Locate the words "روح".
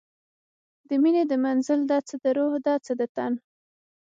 2.37-2.53